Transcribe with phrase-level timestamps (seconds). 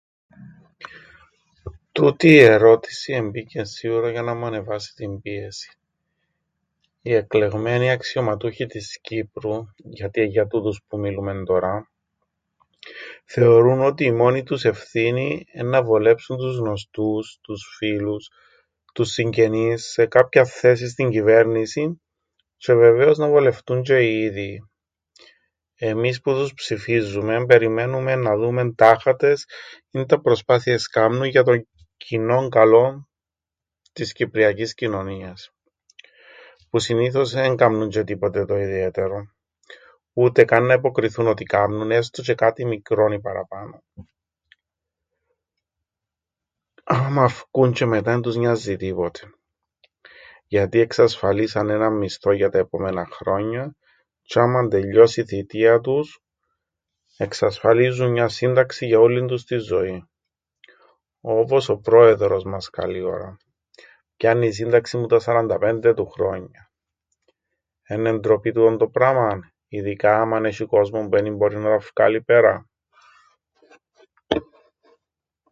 [1.91, 5.73] Τούτη η ερώτηση εμπήκεν σίουρα για να μου ανεβάσει την πίεσην.
[7.01, 11.87] Οι εκλεγμένοι αξιωματούχοι της Κύπρου -γιατί εν' για τούτους που μιλούμεν τωρά-
[13.25, 18.31] θεωρούν ότι η μόνη τους ευθύνη εννά βολέψουν τους γνωστούς, τους φίλους,
[18.93, 22.01] τους συγγενείς σε κάποιαν θέση στην κυβέρνησην,
[22.59, 24.65] τζ̆αι βεβαίως να βολευτούν τζ̆αι οι ίδιοι.
[25.75, 29.45] Εμείς που τους ψηφίζουμεν περιμένουμεν να δούμεν τάχατες
[29.91, 31.53] ίντα προσπάθειες κάμνουν για το
[31.97, 33.09] κοινόν καλόν
[33.93, 35.51] της κυπριακής κοινωνίας.
[36.69, 39.33] Που συνήθως εν κάμνουν τζ̆αι τίποτε το ιδιαίτερον.
[40.13, 43.83] Ούτε καν να υποκριθούν ότι κάμνουν έστω τζ̆αι κάτι μικρόν οι παραπάνω.
[46.83, 49.19] Άμαν φκουν τζ̆αι μετά εν τους νοιάζει τίποτε.
[50.47, 53.75] Γιατί εξασφαλίσαν έναν μισθόν για τα επόμενα χρόνια
[54.29, 56.19] τζ̆αι άμαν τελειώσει η θητεία τους
[57.17, 60.09] εξασφαλίζουν μιαν σύνταξην για ούλλην τους την ζωήν.
[61.23, 63.37] Όπως ο πρόεδρος μας καλή ώρα.
[64.17, 66.71] Πιάννει σύνταξην που τα 45 του χρόνια.
[67.83, 72.21] Έννεν' ντροπή τούτον το πράμαν; Ειδικά άμαν έσ̆ει κόσμον που εν ι-μπόρει να τα φκάλει
[72.21, 72.69] πέρα;